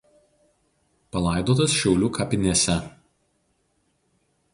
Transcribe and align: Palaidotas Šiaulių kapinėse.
Palaidotas 1.15 1.75
Šiaulių 1.81 2.09
kapinėse. 2.15 2.79